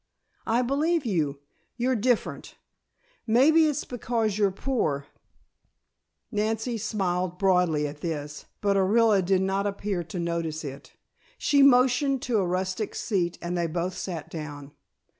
[0.47, 1.41] "I believe you.
[1.77, 2.55] You're different.
[3.27, 5.05] Maybe it's because you're poor"
[6.31, 10.93] Nancy smiled broadly at this, but Orilla did not appear to notice it.
[11.37, 14.71] She motioned to a rustic seat and they both sat down.